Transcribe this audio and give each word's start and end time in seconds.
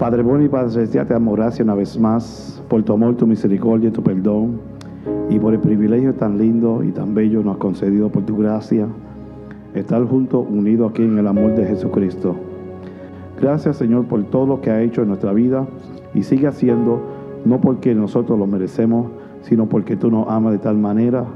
Padre 0.00 0.22
bueno 0.22 0.42
y 0.42 0.48
Padre 0.48 0.70
celestial, 0.70 1.06
te 1.06 1.12
damos 1.12 1.36
gracias 1.36 1.60
una 1.60 1.74
vez 1.74 2.00
más 2.00 2.62
por 2.70 2.82
tu 2.82 2.94
amor, 2.94 3.16
tu 3.16 3.26
misericordia 3.26 3.90
y 3.90 3.92
tu 3.92 4.02
perdón 4.02 4.58
y 5.28 5.38
por 5.38 5.52
el 5.52 5.60
privilegio 5.60 6.14
tan 6.14 6.38
lindo 6.38 6.82
y 6.82 6.90
tan 6.90 7.14
bello 7.14 7.42
nos 7.42 7.56
has 7.56 7.58
concedido 7.58 8.08
por 8.08 8.24
tu 8.24 8.34
gracia 8.38 8.86
estar 9.74 10.02
juntos, 10.06 10.46
unidos 10.48 10.90
aquí 10.90 11.02
en 11.02 11.18
el 11.18 11.26
amor 11.26 11.54
de 11.54 11.66
Jesucristo. 11.66 12.34
Gracias 13.42 13.76
Señor 13.76 14.06
por 14.06 14.22
todo 14.24 14.46
lo 14.46 14.62
que 14.62 14.70
ha 14.70 14.80
hecho 14.80 15.02
en 15.02 15.08
nuestra 15.08 15.34
vida 15.34 15.66
y 16.14 16.22
sigue 16.22 16.46
haciendo, 16.46 17.02
no 17.44 17.60
porque 17.60 17.94
nosotros 17.94 18.38
lo 18.38 18.46
merecemos, 18.46 19.08
sino 19.42 19.66
porque 19.66 19.96
tú 19.96 20.10
nos 20.10 20.30
amas 20.30 20.52
de 20.52 20.60
tal 20.60 20.78
manera 20.78 21.26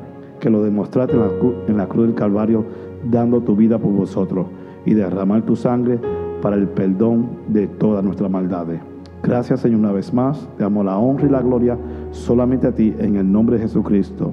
que 0.41 0.49
lo 0.49 0.63
demostraste 0.63 1.13
en 1.13 1.21
la, 1.21 1.31
en 1.69 1.77
la 1.77 1.87
cruz 1.87 2.07
del 2.07 2.15
Calvario, 2.15 2.65
dando 3.11 3.43
tu 3.43 3.57
vida 3.57 3.79
por 3.79 3.93
vosotros 3.93 4.47
y 4.87 4.95
derramar 4.95 5.43
tu 5.43 5.55
sangre 5.55 5.99
para 6.45 6.57
el 6.57 6.69
perdón 6.69 7.27
de 7.49 7.67
todas 7.67 8.05
nuestras 8.05 8.31
maldades. 8.31 8.79
Gracias 9.23 9.61
Señor 9.61 9.79
una 9.79 9.93
vez 9.93 10.13
más, 10.13 10.47
te 10.59 10.63
damos 10.63 10.85
la 10.85 10.99
honra 10.99 11.27
y 11.27 11.31
la 11.31 11.41
gloria 11.41 11.79
solamente 12.11 12.67
a 12.67 12.73
ti 12.73 12.93
en 12.99 13.17
el 13.17 13.33
nombre 13.33 13.57
de 13.57 13.63
Jesucristo. 13.63 14.31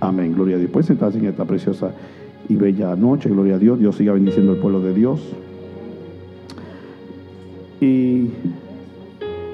Amén. 0.00 0.34
Gloria 0.34 0.56
a 0.56 0.58
Dios. 0.58 0.72
Puedes 0.72 0.88
sentarse 0.88 1.20
en 1.20 1.26
esta 1.26 1.44
preciosa 1.44 1.92
y 2.48 2.56
bella 2.56 2.96
noche. 2.96 3.30
Gloria 3.30 3.54
a 3.54 3.58
Dios. 3.58 3.78
Dios 3.78 3.94
siga 3.94 4.12
bendiciendo 4.12 4.50
al 4.50 4.58
pueblo 4.58 4.80
de 4.80 4.92
Dios. 4.92 5.20
Y 7.80 8.30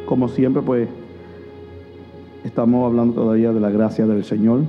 como 0.07 0.29
siempre, 0.29 0.63
pues 0.63 0.89
estamos 2.43 2.87
hablando 2.87 3.21
todavía 3.21 3.53
de 3.53 3.61
la 3.61 3.69
gracia 3.69 4.07
del 4.07 4.25
Señor 4.25 4.61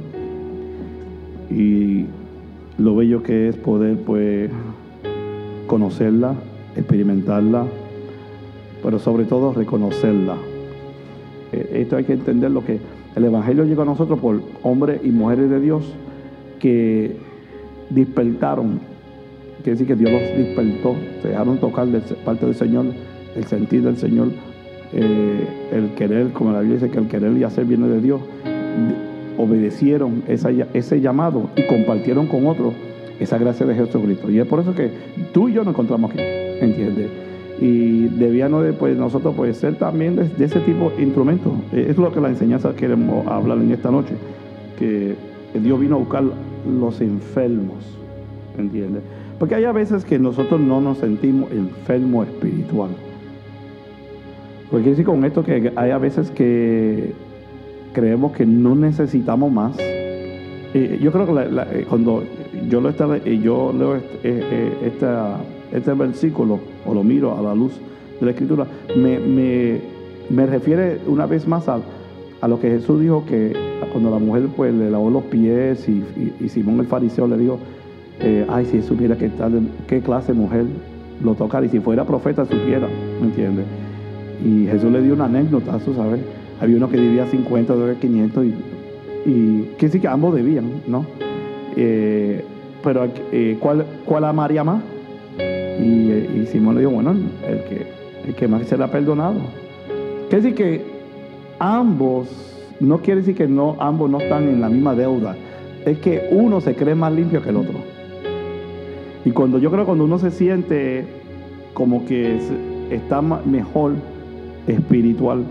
y 1.50 2.04
lo 2.78 2.98
bello 2.98 3.24
que 3.24 3.48
es 3.48 3.56
poder, 3.56 3.98
pues, 4.00 4.52
conocerla, 5.68 6.36
experimentarla, 6.76 7.66
pero 8.84 9.00
sobre 9.00 9.26
todo 9.26 9.54
reconocerla. 9.54 10.36
Eh, 11.52 11.82
esto 11.82 11.98
hay 11.98 12.04
que 12.04 12.14
entender 12.14 12.52
lo 12.52 12.64
que 12.64 12.80
el 13.16 13.24
Evangelio 13.24 13.66
llegó 13.66 13.82
a 13.82 13.86
nosotros 13.86 14.20
por 14.20 14.42
hombres 14.64 15.02
y 15.04 15.10
mujeres 15.10 15.50
de 15.50 15.60
Dios 15.60 15.94
que 16.60 17.18
despertaron, 17.90 18.80
quiere 19.64 19.72
decir 19.72 19.88
que 19.88 19.96
Dios 19.96 20.12
los 20.12 20.22
despertó, 20.22 20.96
se 21.22 21.30
dejaron 21.30 21.58
tocar 21.58 21.88
de 21.88 22.00
parte 22.24 22.46
del 22.46 22.56
Señor, 22.56 22.86
el 23.36 23.44
sentir 23.46 23.82
del 23.82 23.98
Señor, 23.98 24.30
eh, 24.94 25.48
el 25.72 25.90
querer, 25.96 26.32
como 26.32 26.52
la 26.52 26.60
Biblia 26.60 26.80
dice 26.80 26.92
que 26.92 27.00
el 27.00 27.08
querer 27.08 27.36
y 27.38 27.44
hacer 27.44 27.66
viene 27.66 27.88
de 27.88 28.02
Dios, 28.02 28.22
obedecieron 29.38 30.24
ese 30.28 31.02
llamado 31.02 31.50
y 31.56 31.64
compartieron 31.64 32.28
con 32.28 32.46
otros 32.46 32.74
esa 33.20 33.38
gracia 33.38 33.66
de 33.66 33.76
Jesucristo. 33.76 34.30
Y 34.30 34.40
es 34.40 34.46
por 34.46 34.60
eso 34.60 34.74
que 34.74 34.92
tú 35.34 35.50
y 35.50 35.54
yo 35.54 35.64
nos 35.64 35.74
encontramos 35.74 36.12
aquí, 36.12 36.22
¿entiendes? 36.62 37.10
Y 37.62 38.08
debíamos 38.08 38.64
de, 38.64 38.74
pues, 38.74 38.98
nosotros 38.98 39.34
pues, 39.36 39.58
ser 39.58 39.76
también 39.76 40.16
de, 40.16 40.46
ese 40.46 40.60
tipo 40.62 40.92
de 40.92 41.04
instrumentos. 41.04 41.52
Es 41.74 41.98
lo 41.98 42.12
que 42.12 42.22
la 42.22 42.30
enseñanza 42.30 42.74
queremos 42.74 43.28
hablar 43.28 43.58
en 43.58 43.72
esta 43.72 43.92
noche, 43.92 44.14
que 44.78 45.16
Dios 45.54 45.80
vino 45.80 45.96
a 45.96 46.00
buscar 46.00 46.24
los 46.24 47.02
enfermos, 47.02 47.98
¿entiendes? 48.58 49.04
Porque 49.38 49.56
hay 49.56 49.66
a 49.66 49.72
veces 49.72 50.06
que 50.06 50.20
nosotros 50.20 50.60
no 50.60 50.80
nos 50.80 51.00
sentimos 51.00 51.52
enfermos 51.52 52.28
espiritual. 52.28 52.90
Porque 54.70 54.84
quiere 54.84 54.90
decir 54.92 55.06
con 55.06 55.26
esto 55.26 55.44
que 55.44 55.72
hay 55.76 55.92
a 55.92 55.98
veces 55.98 56.30
que 56.32 57.14
creemos 57.94 58.34
que 58.34 58.46
no 58.46 58.76
necesitamos 58.76 59.52
más. 59.52 59.78
yo 59.78 61.12
creo 61.12 61.26
que 61.26 61.80
eh, 61.80 61.86
cuando 61.90 62.24
yo 62.70 62.82
lo 62.82 62.90
estaba, 62.90 63.18
yo 63.18 63.74
leo 63.74 63.96
este, 63.96 64.16
eh, 64.24 64.44
eh, 64.52 64.78
este, 65.72 65.94
versículo 65.94 66.60
o 66.86 66.94
lo 66.94 67.04
miro 67.04 67.38
a 67.38 67.42
la 67.42 67.56
luz 67.56 67.74
de 68.20 68.26
la 68.26 68.32
escritura, 68.32 68.66
me, 68.96 70.46
refiere 70.46 71.00
una 71.08 71.26
vez 71.26 71.48
más 71.48 71.68
a, 71.68 71.80
lo 72.48 72.60
que 72.60 72.70
Jesús 72.70 73.02
dijo 73.02 73.26
que 73.26 73.54
cuando 73.92 74.12
la 74.12 74.20
mujer 74.20 74.48
pues 74.56 74.74
le 74.74 74.90
lavó 74.90 75.10
los 75.10 75.24
pies 75.24 75.88
y, 75.90 76.50
Simón 76.50 76.80
el 76.80 76.86
fariseo 76.86 77.28
le 77.28 77.38
dijo, 77.38 77.60
eh, 78.20 78.46
ay, 78.50 78.66
si 78.66 78.82
supiera 78.82 79.18
qué, 79.18 79.30
tal, 79.30 79.62
qué 79.88 80.02
clase 80.02 80.34
de 80.34 80.40
mujer 80.40 80.66
lo 81.24 81.36
tocara 81.36 81.66
y 81.66 81.70
si 81.70 81.80
fuera 81.80 82.06
profeta 82.06 82.46
supiera, 82.46 82.88
¿me 83.20 83.28
entiendes? 83.28 83.66
Y 84.44 84.68
Jesús 84.68 84.92
le 84.92 85.02
dio 85.02 85.14
una 85.14 85.26
anécdota, 85.26 85.78
tú 85.80 85.94
sabes, 85.94 86.22
había 86.62 86.78
uno 86.78 86.90
que 86.90 86.98
debía 86.98 87.26
50, 87.26 87.74
otro 87.74 88.00
500 88.00 88.46
y, 88.46 88.54
y 89.26 89.72
que 89.78 89.90
sí 89.90 90.00
que 90.00 90.08
ambos 90.08 90.34
debían, 90.34 90.66
¿no? 90.88 91.06
Eh, 91.76 92.44
pero 92.84 93.08
eh, 93.32 93.58
¿cuál, 93.60 93.86
¿cuál 94.06 94.26
amaría 94.26 94.64
más? 94.64 94.82
Y, 95.80 96.46
Simón 96.48 96.76
le 96.76 96.82
dijo, 96.82 96.92
bueno, 96.92 97.12
el 97.48 97.64
que, 97.64 97.88
el 98.28 98.36
que 98.36 98.48
más 98.48 98.66
se 98.68 98.78
le 98.78 98.84
ha 98.84 98.92
perdonado. 98.92 99.40
Quiere 100.30 100.44
decir 100.44 100.56
que 100.56 100.86
ambos, 101.60 102.28
no 102.80 103.00
quiere 103.00 103.22
decir 103.22 103.36
que 103.36 103.48
no, 103.48 103.76
ambos 103.80 104.10
no 104.10 104.20
están 104.20 104.50
en 104.50 104.62
la 104.62 104.70
misma 104.70 104.96
deuda, 104.96 105.36
es 105.86 105.98
que 106.00 106.28
uno 106.32 106.62
se 106.62 106.76
cree 106.76 106.96
más 106.96 107.14
limpio 107.14 107.42
que 107.42 107.50
el 107.50 107.58
otro. 107.58 107.76
Y 109.26 109.32
cuando 109.32 109.58
yo 109.58 109.72
creo 109.72 109.86
cuando 109.86 110.04
uno 110.04 110.20
se 110.20 110.32
siente 110.32 111.06
como 111.74 112.06
que 112.06 112.40
está 112.92 113.22
mejor 113.22 113.94
espiritual, 114.68 115.44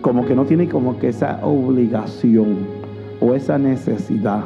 como 0.00 0.26
que 0.26 0.34
no 0.34 0.44
tiene 0.44 0.68
como 0.68 0.98
que 0.98 1.08
esa 1.08 1.38
obligación 1.42 2.58
o 3.20 3.34
esa 3.34 3.58
necesidad 3.58 4.44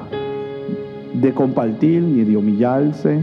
de 1.15 1.32
compartir 1.32 2.03
ni 2.03 2.25
de 2.25 2.37
humillarse. 2.37 3.21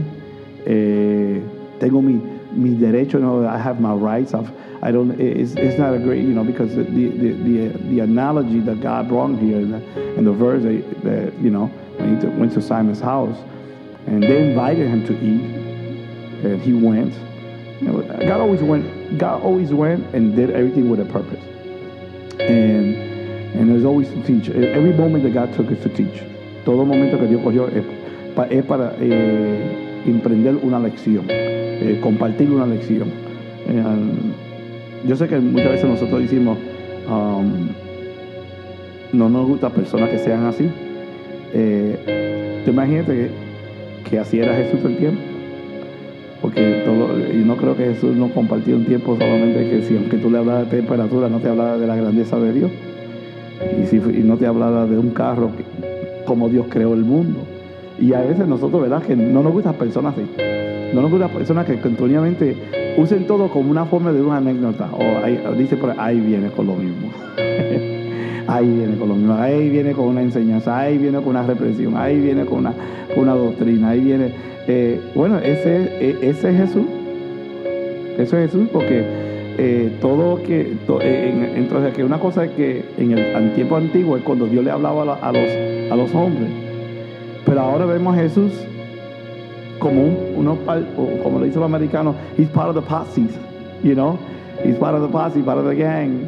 Eh, 0.66 1.40
tengo 1.84 2.00
mi, 2.00 2.14
mi 2.52 2.74
derecho, 2.74 3.14
you 3.14 3.20
know, 3.20 3.46
I 3.46 3.58
have 3.58 3.80
my 3.80 3.92
rights. 3.92 4.34
I've, 4.34 4.50
I 4.82 4.90
don't, 4.90 5.20
it's, 5.20 5.52
it's 5.52 5.78
not 5.78 5.94
a 5.94 5.98
great, 5.98 6.22
you 6.22 6.32
know, 6.32 6.44
because 6.44 6.74
the, 6.74 6.82
the, 6.82 7.08
the, 7.08 7.68
the 7.90 8.00
analogy 8.00 8.60
that 8.60 8.80
God 8.80 9.08
brought 9.08 9.38
here 9.38 9.58
in 9.58 9.70
the, 9.70 10.22
the 10.22 10.32
verse 10.32 10.62
that, 10.62 11.02
that, 11.04 11.34
you 11.40 11.50
know, 11.50 11.66
when 11.96 12.20
he 12.20 12.26
went 12.26 12.52
to 12.52 12.62
Simon's 12.62 13.00
house 13.00 13.36
and 14.06 14.22
they 14.22 14.50
invited 14.50 14.88
him 14.88 15.06
to 15.06 15.12
eat 15.14 15.64
and 16.44 16.60
he 16.60 16.72
went. 16.72 17.14
God 17.80 18.40
always 18.40 18.62
went, 18.62 19.18
God 19.18 19.42
always 19.42 19.72
went 19.72 20.14
and 20.14 20.34
did 20.34 20.50
everything 20.50 20.88
with 20.88 21.00
a 21.00 21.04
purpose. 21.04 21.42
And, 22.40 22.96
and 23.54 23.70
there's 23.70 23.84
always 23.84 24.08
to 24.08 24.22
teach. 24.22 24.48
Every 24.48 24.92
moment 24.92 25.24
that 25.24 25.34
God 25.34 25.52
took 25.54 25.70
is 25.70 25.82
to 25.82 25.88
teach. 25.88 26.22
Todo 26.64 26.84
momento 26.84 27.18
que 27.18 27.26
Dios 27.26 27.42
cogió 27.42 27.68
es, 27.68 27.84
para 28.64 28.94
eh, 29.00 30.02
emprender 30.06 30.56
una 30.62 30.78
lección, 30.78 31.26
eh, 31.84 31.98
compartir 32.00 32.50
una 32.50 32.66
lección. 32.66 33.08
Eh, 33.68 33.82
yo 35.06 35.16
sé 35.16 35.28
que 35.28 35.38
muchas 35.38 35.72
veces 35.72 35.88
nosotros 35.88 36.22
decimos, 36.22 36.56
um, 37.08 37.68
no 39.12 39.28
nos 39.28 39.46
gusta 39.46 39.68
personas 39.68 40.08
que 40.08 40.18
sean 40.18 40.46
así. 40.46 40.68
te 41.52 42.70
imagínate 42.70 43.30
que, 44.08 44.18
así 44.18 44.38
era 44.38 44.54
Jesús 44.54 44.80
el 44.84 44.96
tiempo. 44.96 45.20
Porque 46.40 46.82
todo, 46.84 47.18
yo 47.18 47.44
no 47.44 47.56
creo 47.56 47.76
que 47.76 47.84
Jesús 47.84 48.16
no 48.16 48.28
compartió 48.30 48.76
un 48.76 48.84
tiempo 48.84 49.16
solamente 49.18 49.70
que 49.70 49.82
si 49.82 49.96
aunque 49.96 50.16
tú 50.16 50.30
le 50.30 50.38
hablas 50.38 50.70
de 50.70 50.76
temperatura, 50.76 51.28
no 51.28 51.38
te 51.38 51.48
hablaba 51.48 51.78
de 51.78 51.86
la 51.86 51.96
grandeza 51.96 52.38
de 52.38 52.52
Dios. 52.52 52.70
Y, 53.82 53.86
si, 53.86 53.98
no 53.98 54.36
te 54.36 54.46
hablaba 54.46 54.86
de 54.86 54.98
un 54.98 55.10
carro 55.10 55.50
como 56.26 56.48
Dios 56.48 56.66
creó 56.68 56.94
el 56.94 57.04
mundo. 57.04 57.40
Y 57.98 58.12
a 58.14 58.20
veces 58.20 58.46
nosotros, 58.48 58.82
¿verdad? 58.82 59.02
Que 59.02 59.14
no 59.16 59.42
nos 59.42 59.52
gustan 59.52 59.74
personas 59.74 60.14
así. 60.14 60.53
No 60.94 61.02
nos 61.02 61.10
gustan 61.10 61.30
personas 61.30 61.66
que 61.66 61.76
continuamente 61.80 62.54
usen 62.96 63.26
todo 63.26 63.48
como 63.48 63.68
una 63.68 63.84
forma 63.84 64.12
de 64.12 64.22
una 64.22 64.36
anécdota. 64.36 64.88
O, 64.92 65.52
dice 65.54 65.76
por 65.76 65.92
ahí, 65.98 66.20
viene 66.20 66.50
con 66.50 66.68
lo 66.68 66.76
mismo. 66.76 67.10
ahí 68.46 68.68
viene 68.68 68.96
con 68.96 69.08
lo 69.08 69.16
mismo. 69.16 69.34
Ahí 69.34 69.70
viene 69.70 69.92
con 69.92 70.04
una 70.04 70.22
enseñanza. 70.22 70.78
Ahí 70.78 70.96
viene 70.96 71.18
con 71.18 71.30
una 71.30 71.42
represión. 71.42 71.96
Ahí 71.96 72.20
viene 72.20 72.44
con 72.44 72.58
una, 72.58 72.74
una 73.16 73.34
doctrina. 73.34 73.90
Ahí 73.90 74.00
viene. 74.00 74.30
Eh, 74.68 75.00
bueno, 75.16 75.38
ese, 75.38 75.98
e, 76.00 76.30
ese 76.30 76.50
es 76.50 76.56
Jesús. 76.58 76.86
Eso 78.16 78.38
es 78.38 78.52
Jesús 78.52 78.68
porque 78.72 79.04
eh, 79.58 79.90
todo 80.00 80.40
que 80.44 80.74
entonces 81.56 81.92
que 81.92 82.04
una 82.04 82.20
cosa 82.20 82.44
es 82.44 82.52
que 82.52 82.84
en 82.98 83.18
el 83.18 83.52
tiempo 83.54 83.76
antiguo 83.76 84.16
es 84.16 84.22
cuando 84.22 84.46
Dios 84.46 84.64
le 84.64 84.70
hablaba 84.70 85.18
a, 85.20 85.32
los 85.32 85.92
a 85.92 85.96
los 85.96 86.14
hombres 86.14 86.48
pero 87.44 87.60
ahora 87.60 87.86
vemos 87.86 88.16
a 88.16 88.20
Jesús 88.20 88.52
como 89.84 90.02
un, 90.02 90.16
uno, 90.36 90.56
como 91.22 91.38
le 91.40 91.46
dice 91.46 91.58
los 91.58 91.66
americanos 91.66 92.16
he's 92.38 92.48
part 92.48 92.70
of 92.70 92.74
the 92.74 92.80
posse 92.80 93.28
you 93.82 93.94
know 93.94 94.18
he's 94.64 94.78
part 94.78 94.94
of 94.94 95.02
the 95.02 95.08
posse 95.08 95.42
part 95.42 95.58
of 95.58 95.66
the 95.66 95.74
gang 95.74 96.26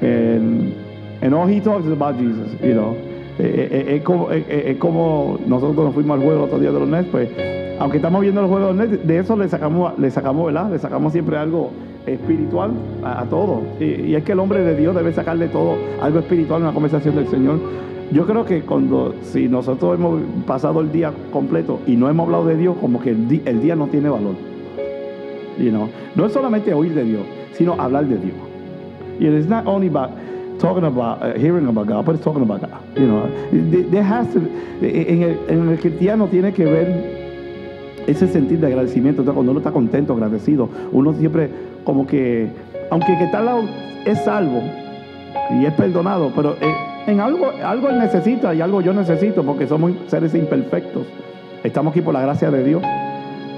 and, 0.00 0.72
and 1.20 1.34
all 1.34 1.48
he 1.48 1.60
talks 1.60 1.84
is 1.84 1.92
about 1.92 2.16
Jesus 2.16 2.52
you 2.62 2.74
know 2.74 2.96
eh, 3.38 3.68
eh, 3.88 3.96
es, 3.96 4.02
como, 4.04 4.28
como, 4.78 5.38
nosotros 5.46 5.86
nos 5.86 5.94
fuimos 5.94 6.16
al 6.16 6.22
juego 6.22 6.44
el 6.44 6.44
otro 6.44 6.60
día 6.60 6.70
de 6.70 6.78
los 6.78 6.88
Nets 6.88 7.08
pues 7.10 7.28
aunque 7.80 7.96
estamos 7.96 8.20
viendo 8.20 8.40
el 8.40 8.46
juego 8.46 8.68
de 8.68 8.72
los 8.72 8.88
Nets 8.88 9.04
de 9.04 9.18
eso 9.18 9.36
le 9.36 9.48
sacamos 9.48 9.98
le 9.98 10.10
sacamos 10.12 10.46
¿verdad? 10.46 10.70
le 10.70 10.78
sacamos 10.78 11.12
siempre 11.12 11.36
algo 11.36 11.72
espiritual 12.06 12.72
a, 13.04 13.24
todo. 13.24 13.62
Y, 13.80 14.14
es 14.14 14.24
que 14.24 14.32
el 14.32 14.40
hombre 14.40 14.62
de 14.62 14.76
Dios 14.76 14.94
debe 14.94 15.12
sacarle 15.12 15.48
todo 15.48 15.76
algo 16.00 16.18
espiritual 16.18 16.60
en 16.60 16.66
una 16.66 16.74
conversación 16.74 17.14
del 17.14 17.28
Señor. 17.28 17.60
Yo 18.12 18.26
creo 18.26 18.44
que 18.44 18.60
cuando, 18.60 19.14
si 19.22 19.48
nosotros 19.48 19.98
hemos 19.98 20.20
pasado 20.46 20.80
el 20.80 20.92
día 20.92 21.12
completo 21.32 21.80
y 21.86 21.96
no 21.96 22.10
hemos 22.10 22.26
hablado 22.26 22.44
de 22.44 22.56
Dios, 22.56 22.76
como 22.78 23.00
que 23.00 23.10
el, 23.10 23.60
día 23.60 23.74
no 23.74 23.86
tiene 23.86 24.10
valor. 24.10 24.34
You 25.58 25.70
know? 25.70 25.88
No 26.14 26.26
es 26.26 26.32
solamente 26.32 26.74
oír 26.74 26.94
de 26.94 27.04
Dios, 27.04 27.22
sino 27.52 27.74
hablar 27.80 28.06
de 28.06 28.18
Dios. 28.18 28.36
You 29.18 29.28
know, 29.28 29.38
it's 29.38 29.48
not 29.48 29.66
only 29.66 29.88
about 29.88 30.10
talking 30.58 30.84
about 30.84 31.22
uh, 31.22 31.38
hearing 31.38 31.66
about 31.66 31.86
God, 31.86 32.04
but 32.04 32.14
it's 32.14 32.24
talking 32.24 32.42
about 32.42 32.60
God. 32.60 32.80
You 32.96 33.06
know, 33.06 33.28
there 33.90 34.04
en 34.82 35.68
el, 35.68 35.78
cristiano 35.78 36.26
tiene 36.26 36.52
que 36.52 36.64
ver 36.64 38.04
ese 38.06 38.28
sentir 38.28 38.60
de 38.60 38.66
agradecimiento. 38.66 39.22
Entonces, 39.22 39.34
cuando 39.34 39.52
uno 39.52 39.60
está 39.60 39.72
contento, 39.72 40.12
agradecido, 40.12 40.68
uno 40.92 41.14
siempre 41.14 41.48
como 41.84 42.06
que, 42.06 42.50
aunque 42.90 43.16
que 43.18 43.26
tal 43.28 43.46
lado 43.46 43.62
es 44.04 44.22
salvo 44.24 44.60
y 45.50 45.64
es 45.64 45.72
perdonado, 45.74 46.32
pero 46.34 46.56
eh, 46.60 46.74
en 47.06 47.20
algo, 47.20 47.52
algo 47.64 47.88
él 47.88 47.98
necesita 47.98 48.54
y 48.54 48.60
algo 48.60 48.80
yo 48.80 48.92
necesito 48.92 49.42
porque 49.42 49.66
somos 49.66 49.92
seres 50.06 50.34
imperfectos. 50.34 51.06
Estamos 51.64 51.92
aquí 51.92 52.00
por 52.00 52.14
la 52.14 52.22
gracia 52.22 52.50
de 52.50 52.64
Dios. 52.64 52.82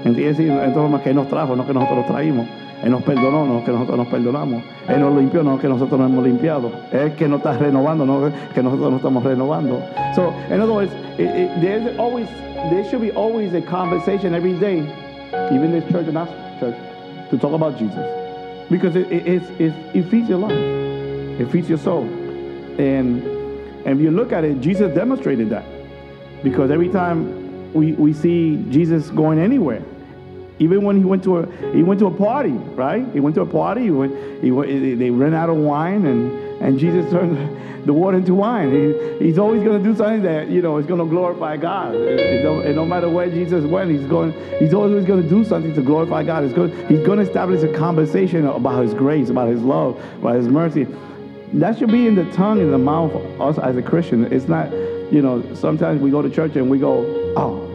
¿Entiendes? 0.03 0.39
Entonces, 0.39 1.01
que 1.01 1.13
nos 1.13 1.27
trajo, 1.27 1.55
no 1.55 1.65
que 1.65 1.73
nosotros 1.73 1.99
los 1.99 2.07
traímos. 2.07 2.47
Él 2.83 2.91
nos 2.91 3.01
perdonó, 3.03 3.45
no 3.45 3.63
que 3.63 3.71
nosotros 3.71 3.97
nos 3.97 4.07
perdonamos. 4.07 4.63
Él 4.87 4.99
nos 4.99 5.15
limpió, 5.17 5.41
no 5.41 5.57
que 5.57 5.67
nosotros 5.67 5.99
nos 5.99 6.11
hemos 6.11 6.23
limpiado. 6.23 6.71
Él 6.91 7.13
que 7.13 7.27
nos 7.27 7.37
está 7.37 7.53
renovando, 7.53 8.05
no 8.05 8.31
que 8.53 8.61
nosotros 8.61 8.91
nos 8.91 8.99
estamos 8.99 9.23
renovando. 9.23 9.81
So, 10.13 10.33
in 10.51 10.61
other 10.61 10.73
words, 10.73 10.91
it, 11.17 11.21
it, 11.21 11.61
there's 11.61 11.97
always, 11.97 12.27
there 12.69 12.83
should 12.83 13.01
be 13.01 13.11
always 13.11 13.53
a 13.55 13.61
conversation 13.61 14.35
every 14.35 14.53
day, 14.59 14.81
even 15.51 15.71
this 15.71 15.83
church 15.91 16.07
and 16.07 16.17
our 16.17 16.27
church, 16.59 16.75
to 17.31 17.37
talk 17.39 17.53
about 17.53 17.77
Jesus. 17.79 18.05
Because 18.69 18.95
it, 18.95 19.11
it, 19.11 19.43
it, 19.59 19.73
it 19.95 20.03
feeds 20.11 20.29
your 20.29 20.39
life. 20.39 21.39
It 21.39 21.49
feeds 21.51 21.67
your 21.67 21.79
soul. 21.79 22.03
And, 22.77 23.34
and 23.85 23.99
if 23.99 24.03
you 24.03 24.11
look 24.11 24.31
at 24.31 24.43
it, 24.43 24.61
Jesus 24.61 24.93
demonstrated 24.93 25.49
that. 25.51 25.65
Because 26.43 26.71
every 26.71 26.89
time 26.89 27.73
we, 27.73 27.93
we 27.93 28.13
see 28.13 28.63
Jesus 28.69 29.09
going 29.09 29.39
anywhere, 29.39 29.83
even 30.59 30.83
when 30.83 30.97
he 30.97 31.03
went 31.03 31.23
to 31.23 31.39
a 31.39 31.71
he 31.73 31.83
went 31.83 31.99
to 31.99 32.07
a 32.07 32.11
party, 32.11 32.51
right? 32.51 33.05
He 33.11 33.19
went 33.19 33.35
to 33.35 33.41
a 33.41 33.45
party. 33.45 33.83
He 33.83 33.91
went, 33.91 34.43
he 34.43 34.51
went, 34.51 34.69
they 34.99 35.09
ran 35.09 35.33
out 35.33 35.49
of 35.49 35.57
wine, 35.57 36.05
and 36.05 36.31
and 36.61 36.79
Jesus 36.79 37.09
turned 37.11 37.85
the 37.85 37.93
water 37.93 38.17
into 38.17 38.33
wine. 38.33 38.71
He, 38.71 39.25
he's 39.25 39.37
always 39.37 39.63
going 39.63 39.83
to 39.83 39.89
do 39.89 39.95
something 39.95 40.23
that 40.23 40.49
you 40.49 40.61
know 40.61 40.77
is 40.77 40.85
going 40.85 41.01
to 41.01 41.05
glorify 41.05 41.57
God. 41.57 41.93
and 41.95 42.75
no 42.75 42.85
matter 42.85 43.09
where 43.09 43.29
Jesus 43.29 43.65
went, 43.65 43.91
he's 43.91 44.07
going. 44.07 44.31
He's 44.59 44.73
always 44.73 45.05
going 45.05 45.21
to 45.21 45.29
do 45.29 45.43
something 45.43 45.73
to 45.75 45.81
glorify 45.81 46.23
God. 46.23 46.45
He's 46.45 46.53
going. 46.53 46.71
He's 46.87 47.05
going 47.05 47.19
to 47.19 47.25
establish 47.25 47.61
a 47.63 47.73
conversation 47.73 48.47
about 48.47 48.83
His 48.83 48.93
grace, 48.93 49.29
about 49.29 49.49
His 49.49 49.61
love, 49.61 50.01
about 50.19 50.35
His 50.35 50.47
mercy. 50.47 50.87
That 51.59 51.77
should 51.77 51.91
be 51.91 52.05
in 52.05 52.15
the 52.15 52.29
tongue 52.31 52.59
and 52.59 52.73
the 52.73 52.77
mouth 52.77 53.13
of 53.13 53.41
us 53.41 53.57
as 53.57 53.77
a 53.77 53.81
Christian. 53.81 54.31
It's 54.31 54.47
not, 54.47 54.71
you 55.11 55.21
know. 55.21 55.43
Sometimes 55.55 56.01
we 56.01 56.11
go 56.11 56.21
to 56.21 56.29
church 56.29 56.55
and 56.55 56.69
we 56.69 56.79
go, 56.79 57.05
oh 57.37 57.71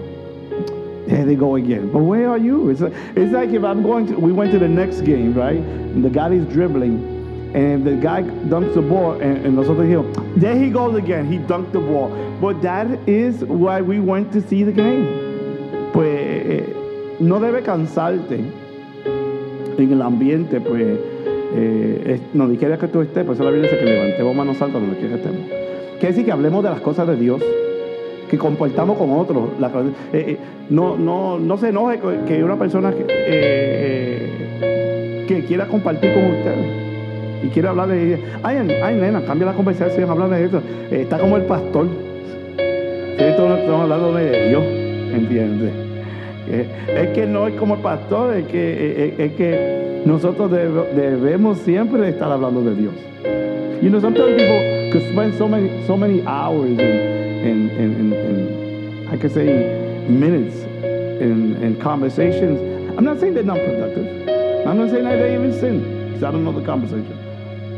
there 1.06 1.24
they 1.24 1.34
go 1.34 1.56
again. 1.56 1.90
But 1.90 2.02
where 2.02 2.28
are 2.28 2.38
you? 2.38 2.70
It's 2.70 2.80
like, 2.80 2.92
it's 3.16 3.32
like 3.32 3.50
if 3.50 3.64
I'm 3.64 3.82
going 3.82 4.06
to, 4.08 4.18
we 4.18 4.32
went 4.32 4.52
to 4.52 4.58
the 4.58 4.68
next 4.68 5.00
game, 5.00 5.34
right? 5.34 5.56
And 5.56 6.04
the 6.04 6.10
guy 6.10 6.30
is 6.30 6.46
dribbling, 6.46 7.52
and 7.54 7.84
the 7.84 7.96
guy 7.96 8.22
dunks 8.22 8.74
the 8.74 8.82
ball, 8.82 9.20
and, 9.20 9.44
and 9.44 9.56
nosotros 9.56 9.86
dijimos, 9.86 10.40
there 10.40 10.56
he 10.56 10.70
goes 10.70 10.94
again. 10.96 11.26
He 11.26 11.38
dunked 11.38 11.72
the 11.72 11.80
ball. 11.80 12.10
But 12.40 12.62
that 12.62 12.86
is 13.08 13.44
why 13.44 13.80
we 13.80 13.98
went 13.98 14.32
to 14.34 14.46
see 14.46 14.62
the 14.62 14.72
game. 14.72 15.90
Pues 15.92 17.20
no 17.20 17.40
debe 17.40 17.64
cansarte 17.64 18.38
en 19.78 19.92
el 19.92 20.02
ambiente, 20.02 20.60
pues, 20.60 20.98
eh, 21.54 22.20
donde 22.32 22.56
quiera 22.56 22.78
que 22.78 22.88
tú 22.88 23.00
estés, 23.00 23.24
pues 23.24 23.38
eso 23.38 23.44
la 23.44 23.50
Biblia 23.50 23.70
dice 23.70 23.82
que 23.82 23.90
levantemos 23.90 24.34
manos 24.34 24.62
altas 24.62 24.80
donde 24.80 24.96
quiera 24.96 25.16
que 25.16 25.22
estemos. 25.22 25.48
Quiere 25.98 26.08
decir 26.08 26.24
que 26.24 26.32
hablemos 26.32 26.64
de 26.64 26.70
las 26.70 26.80
cosas 26.80 27.06
de 27.06 27.16
Dios 27.16 27.42
que 28.30 28.38
comportamos 28.38 28.96
con 28.96 29.10
otros. 29.10 29.50
La, 29.58 29.66
eh, 29.68 29.92
eh, 30.12 30.38
no, 30.70 30.96
no, 30.96 31.38
no 31.38 31.58
se 31.58 31.68
enoje 31.70 31.98
que 32.26 32.44
una 32.44 32.56
persona 32.56 32.92
que, 32.92 33.04
eh, 33.08 35.24
que 35.26 35.44
quiera 35.44 35.66
compartir 35.66 36.14
con 36.14 36.26
ustedes 36.26 36.66
y 37.42 37.48
quiere 37.48 37.68
hablarle 37.68 37.96
de 37.96 38.22
ay, 38.42 38.58
ay 38.82 38.96
nena, 38.96 39.22
cambia 39.22 39.46
la 39.46 39.54
conversación, 39.54 40.08
hablar 40.08 40.30
de 40.30 40.44
eso. 40.44 40.62
está 40.90 41.18
como 41.18 41.36
el 41.36 41.44
pastor. 41.44 41.88
Estamos 43.18 43.82
hablando 43.82 44.14
de 44.14 44.48
Dios, 44.48 44.64
¿entiendes? 45.12 45.72
es 46.50 47.08
que 47.10 47.26
no 47.26 47.46
es 47.46 47.54
como 47.54 47.74
el 47.74 47.80
pastor, 47.80 48.34
es 48.34 48.46
que, 48.46 49.14
es, 49.18 49.32
que 49.32 49.89
nosotros 50.04 50.50
debemos 50.50 51.58
siempre 51.58 52.08
estar 52.08 52.32
hablando 52.32 52.62
de 52.62 52.74
Dios. 52.74 52.94
You 53.82 53.90
know, 53.90 54.00
sometimes 54.00 54.36
people 54.36 54.90
could 54.92 55.02
spend 55.12 55.34
so 55.38 55.48
many, 55.48 55.86
so 55.86 55.96
many 55.96 56.22
hours 56.26 56.78
in, 56.78 57.70
I 59.10 59.16
could 59.16 59.32
say, 59.32 60.06
minutes 60.08 60.56
in, 61.20 61.76
conversations. 61.80 62.60
I'm 62.98 63.04
not 63.04 63.20
saying 63.20 63.34
they're 63.34 63.42
not 63.42 63.58
productive. 63.58 64.06
I'm 64.66 64.76
not 64.78 64.90
saying 64.90 65.04
that 65.04 65.16
they 65.16 65.34
even 65.34 65.52
sin, 65.58 66.08
because 66.08 66.22
I 66.24 66.30
don't 66.30 66.44
know 66.44 66.52
the 66.52 66.64
conversation. 66.64 67.16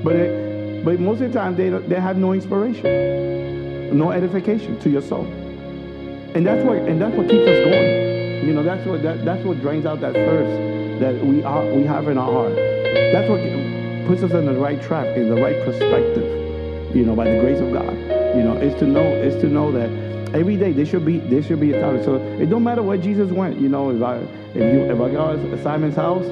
But, 0.02 0.16
it, 0.16 0.84
but 0.84 0.98
most 0.98 1.20
of 1.20 1.32
the 1.32 1.38
time, 1.38 1.54
they, 1.54 1.68
they 1.68 2.00
have 2.00 2.16
no 2.16 2.32
inspiration, 2.32 3.96
no 3.96 4.10
edification 4.10 4.78
to 4.80 4.90
your 4.90 5.02
soul. 5.02 5.26
And 6.34 6.46
that's 6.46 6.64
what, 6.64 6.78
and 6.78 7.00
that's 7.00 7.14
what 7.14 7.28
keeps 7.28 7.46
us 7.46 7.64
going. 7.64 8.46
You 8.46 8.54
know, 8.54 8.62
that's 8.64 8.84
what, 8.86 9.02
that, 9.02 9.24
that's 9.24 9.44
what 9.44 9.60
drains 9.60 9.86
out 9.86 10.00
that 10.00 10.14
thirst 10.14 10.71
that 11.02 11.24
we, 11.24 11.42
are, 11.42 11.66
we 11.66 11.82
have 11.84 12.06
in 12.06 12.16
our 12.16 12.32
heart. 12.32 12.54
That's 12.54 13.28
what 13.28 13.40
puts 14.06 14.22
us 14.22 14.32
in 14.32 14.46
the 14.46 14.54
right 14.54 14.80
track, 14.80 15.16
in 15.16 15.28
the 15.28 15.40
right 15.40 15.56
perspective, 15.64 16.94
you 16.94 17.04
know, 17.04 17.16
by 17.16 17.24
the 17.24 17.40
grace 17.40 17.58
of 17.58 17.72
God. 17.72 17.92
You 18.36 18.42
know, 18.42 18.56
is 18.56 18.74
to 18.76 18.86
know 18.86 19.02
is 19.02 19.34
to 19.42 19.48
know 19.48 19.72
that 19.72 19.90
every 20.34 20.56
day 20.56 20.72
there 20.72 20.86
should 20.86 21.04
be 21.04 21.18
there 21.18 21.42
should 21.42 21.60
be 21.60 21.72
a 21.72 21.80
time. 21.80 22.02
So 22.04 22.16
it 22.40 22.48
don't 22.48 22.62
matter 22.62 22.82
where 22.82 22.96
Jesus 22.96 23.30
went. 23.30 23.60
You 23.60 23.68
know, 23.68 23.90
if 23.90 24.02
I 24.02 24.18
if 24.54 24.74
you 24.74 24.90
if 24.90 25.00
I 25.00 25.10
go 25.10 25.36
to 25.36 25.62
Simon's 25.62 25.96
house, 25.96 26.24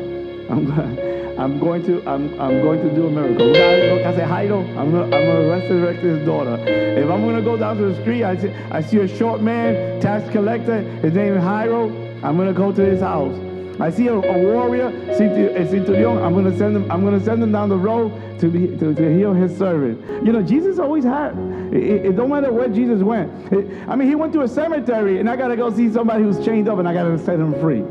I'm 0.49 0.71
I'm 1.41 1.59
going 1.59 1.85
to 1.87 1.99
I'm 2.09 2.41
I'm 2.41 2.63
going 2.63 2.81
to 2.81 2.95
do 2.95 3.09
a 3.09 3.11
miracle. 3.11 3.51
I 3.51 4.15
say 4.15 4.23
Jairo, 4.23 4.61
I'm 4.79 4.93
gonna 4.93 5.05
I'm 5.05 5.11
gonna 5.11 5.49
resurrect 5.49 6.01
his 6.01 6.25
daughter. 6.25 6.57
If 6.67 7.11
I'm 7.11 7.25
gonna 7.27 7.43
go 7.43 7.57
down 7.57 7.77
to 7.79 7.93
the 7.93 8.01
street, 8.03 8.25
I 8.25 8.37
see 8.37 8.51
I 8.71 8.81
see 8.81 8.99
a 8.99 9.09
short 9.09 9.43
man, 9.43 10.01
tax 10.01 10.31
collector. 10.31 10.81
His 11.03 11.13
name 11.13 11.35
is 11.35 11.43
Jairo. 11.43 11.91
I'm 12.23 12.37
gonna 12.37 12.53
go 12.53 12.73
to 12.73 12.83
his 12.83 13.01
house. 13.01 13.50
I 13.81 13.91
see 13.91 14.09
a, 14.09 14.15
a 14.15 14.39
warrior, 14.39 14.89
a 14.89 15.13
eh, 15.13 15.67
centurion. 15.67 16.19
I'm 16.19 16.35
going 16.35 16.45
to 16.45 16.57
send 16.57 16.77
him. 16.77 16.91
I'm 16.91 17.03
to 17.19 17.25
send 17.25 17.43
them 17.43 17.53
down 17.53 17.71
the 17.71 17.79
road 17.79 18.39
to 18.41 18.51
be 18.51 18.77
to, 18.77 18.95
to 18.95 19.17
heal 19.17 19.33
his 19.33 19.57
servant. 19.57 20.27
You 20.27 20.33
know, 20.33 20.43
Jesus 20.43 20.79
always 20.79 21.03
had. 21.03 21.37
It, 21.73 22.07
it 22.07 22.17
don't 22.17 22.29
matter 22.29 22.53
where 22.53 22.69
Jesus 22.69 23.03
went. 23.03 23.31
It, 23.53 23.89
I 23.89 23.97
mean, 23.97 24.07
he 24.07 24.15
went 24.15 24.35
to 24.35 24.43
a 24.43 24.49
cemetery, 24.49 25.19
and 25.19 25.31
I 25.31 25.37
got 25.37 25.49
to 25.49 25.57
go 25.57 25.75
see 25.75 25.91
somebody 25.91 26.25
who's 26.25 26.45
chained 26.45 26.69
up, 26.69 26.79
and 26.79 26.87
I 26.87 26.93
got 26.93 27.05
to 27.05 27.19
set 27.19 27.41
him 27.41 27.59
free. 27.59 27.83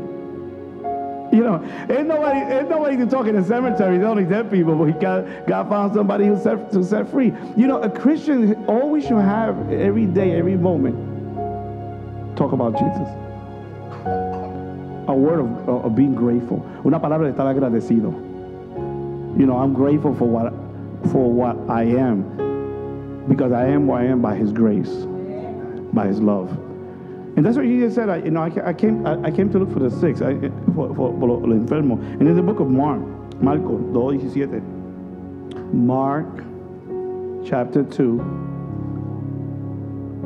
You 1.36 1.44
know, 1.44 1.62
ain't 1.88 2.06
nobody, 2.06 2.38
ain't 2.38 2.70
nobody 2.70 2.96
to 2.96 3.06
talk 3.06 3.26
in 3.26 3.36
the 3.36 3.44
cemetery. 3.44 3.96
It's 3.96 4.04
only 4.04 4.24
dead 4.24 4.50
people, 4.50 4.76
but 4.76 4.84
he 4.84 4.92
got, 4.92 5.46
God 5.46 5.68
found 5.68 5.94
somebody 5.94 6.26
who 6.26 6.40
set 6.40 6.72
to 6.72 6.84
set 6.84 7.08
free. 7.08 7.32
You 7.56 7.66
know, 7.66 7.80
a 7.80 7.90
Christian 7.90 8.54
always 8.66 9.04
should 9.04 9.18
have 9.18 9.72
every 9.72 10.06
day, 10.06 10.36
every 10.36 10.56
moment, 10.56 10.96
talk 12.36 12.52
about 12.52 12.78
Jesus 12.78 13.29
a 15.10 15.14
word 15.14 15.40
of, 15.40 15.68
of 15.68 15.94
being 15.94 16.14
grateful. 16.14 16.64
Una 16.84 17.00
palabra 17.00 17.26
de 17.26 17.32
estar 17.32 17.46
agradecido. 17.46 18.12
You 19.38 19.46
know, 19.46 19.58
I'm 19.58 19.72
grateful 19.72 20.14
for 20.14 20.26
what 20.26 20.52
for 21.10 21.30
what 21.30 21.56
I 21.68 21.84
am 21.84 23.26
because 23.28 23.52
I 23.52 23.66
am 23.66 23.86
what 23.86 24.02
I 24.02 24.06
am 24.06 24.22
by 24.22 24.34
His 24.36 24.52
grace, 24.52 24.90
by 25.92 26.06
His 26.06 26.20
love. 26.20 26.50
And 27.36 27.44
that's 27.46 27.56
what 27.56 27.66
Jesus 27.66 27.94
said. 27.94 28.08
I, 28.08 28.16
you 28.18 28.30
know, 28.30 28.42
I, 28.42 28.68
I 28.68 28.72
came 28.72 29.06
I, 29.06 29.22
I, 29.24 29.30
came 29.30 29.50
to 29.50 29.58
look 29.58 29.72
for 29.72 29.78
the 29.80 29.90
sick, 29.90 30.16
I, 30.22 30.50
for, 30.74 30.94
for, 30.94 31.18
for 31.18 31.28
lo 31.28 31.40
enfermo. 31.40 32.00
And 32.18 32.28
in 32.28 32.36
the 32.36 32.42
book 32.42 32.60
of 32.60 32.68
Mark, 32.68 33.00
Marco 33.40 33.78
2.17, 33.78 35.72
Mark 35.72 36.26
chapter 37.46 37.84
2, 37.84 38.18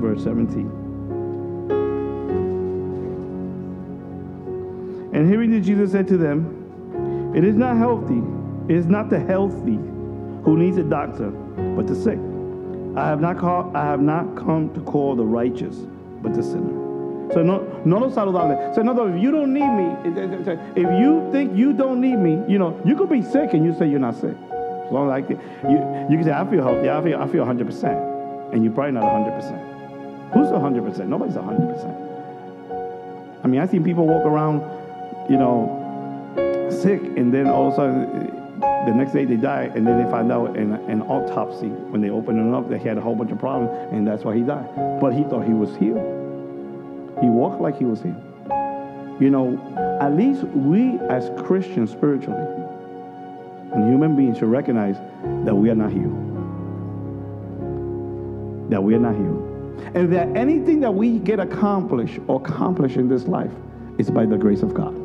verse 0.00 0.24
17. 0.24 0.83
And 5.14 5.28
hearing 5.28 5.52
that 5.52 5.60
Jesus 5.60 5.92
said 5.92 6.08
to 6.08 6.16
them, 6.16 7.32
It 7.36 7.44
is 7.44 7.54
not 7.54 7.76
healthy, 7.76 8.20
it 8.68 8.76
is 8.76 8.86
not 8.86 9.10
the 9.10 9.20
healthy 9.20 9.78
who 10.44 10.56
needs 10.58 10.76
a 10.76 10.82
doctor, 10.82 11.30
but 11.76 11.86
the 11.86 11.94
sick. 11.94 12.18
I 12.96 13.06
have 13.06 13.20
not 13.20 13.38
called, 13.38 13.76
I 13.76 13.84
have 13.84 14.00
not 14.00 14.34
come 14.36 14.74
to 14.74 14.80
call 14.80 15.14
the 15.14 15.24
righteous, 15.24 15.76
but 16.20 16.34
the 16.34 16.42
sinner. 16.42 16.82
So 17.32 17.42
no, 17.42 17.62
no 17.84 18.10
saludable. 18.10 18.74
So 18.74 18.80
in 18.80 18.88
other 18.88 19.04
words, 19.04 19.14
if 19.16 19.22
you 19.22 19.30
don't 19.30 19.54
need 19.54 19.60
me, 19.60 19.94
eh, 20.04 20.10
eh, 20.20 20.50
eh, 20.50 20.56
if 20.74 20.90
you 21.00 21.28
think 21.30 21.56
you 21.56 21.72
don't 21.72 22.00
need 22.00 22.16
me, 22.16 22.42
you 22.48 22.58
know, 22.58 22.76
you 22.84 22.96
could 22.96 23.08
be 23.08 23.22
sick 23.22 23.54
and 23.54 23.64
you 23.64 23.72
say 23.78 23.88
you're 23.88 24.00
not 24.00 24.16
sick. 24.16 24.36
So 24.90 25.04
like 25.04 25.30
you, 25.30 25.38
you 26.10 26.18
can 26.18 26.24
say, 26.24 26.32
I 26.32 26.44
feel 26.50 26.62
healthy, 26.62 26.90
I 26.90 27.00
feel, 27.02 27.20
I 27.20 27.28
feel 27.28 27.44
100%. 27.44 28.52
And 28.52 28.64
you're 28.64 28.72
probably 28.72 28.92
not 28.92 29.04
100%. 29.04 30.32
Who's 30.34 30.48
100%? 30.48 31.06
Nobody's 31.06 31.36
100%. 31.36 32.00
I 33.42 33.46
mean, 33.46 33.60
I've 33.60 33.70
seen 33.70 33.84
people 33.84 34.06
walk 34.06 34.26
around 34.26 34.62
you 35.28 35.36
know, 35.36 36.68
sick, 36.70 37.00
and 37.02 37.32
then 37.32 37.48
all 37.48 37.68
of 37.68 37.72
a 37.72 37.76
sudden, 37.76 38.44
the 38.86 38.92
next 38.94 39.12
day 39.12 39.24
they 39.24 39.36
die, 39.36 39.70
and 39.74 39.86
then 39.86 40.02
they 40.02 40.10
find 40.10 40.30
out 40.30 40.56
in 40.56 40.72
an 40.72 41.02
autopsy 41.02 41.68
when 41.68 42.00
they 42.00 42.10
open 42.10 42.38
him 42.38 42.54
up 42.54 42.70
he 42.70 42.88
had 42.88 42.98
a 42.98 43.00
whole 43.00 43.14
bunch 43.14 43.30
of 43.30 43.38
problems, 43.38 43.70
and 43.92 44.06
that's 44.06 44.24
why 44.24 44.34
he 44.34 44.42
died. 44.42 44.68
But 45.00 45.12
he 45.12 45.24
thought 45.24 45.44
he 45.44 45.52
was 45.52 45.74
healed. 45.76 46.04
He 47.20 47.28
walked 47.28 47.60
like 47.60 47.78
he 47.78 47.84
was 47.84 48.02
healed. 48.02 48.22
You 49.20 49.30
know, 49.30 49.98
at 50.00 50.14
least 50.16 50.42
we 50.42 50.98
as 51.08 51.30
Christians 51.46 51.90
spiritually, 51.90 52.42
And 53.72 53.88
human 53.90 54.16
beings 54.16 54.38
should 54.38 54.50
recognize 54.50 54.96
that 55.44 55.54
we 55.54 55.70
are 55.70 55.74
not 55.74 55.92
healed. 55.92 56.20
That 58.70 58.82
we 58.82 58.94
are 58.94 59.00
not 59.00 59.14
healed. 59.14 59.50
And 59.94 60.12
that 60.12 60.36
anything 60.36 60.80
that 60.80 60.92
we 60.92 61.18
get 61.18 61.38
accomplished 61.38 62.18
or 62.26 62.40
accomplish 62.40 62.96
in 62.96 63.08
this 63.08 63.24
life 63.24 63.52
is 63.98 64.10
by 64.10 64.26
the 64.26 64.36
grace 64.36 64.62
of 64.62 64.74
God. 64.74 65.03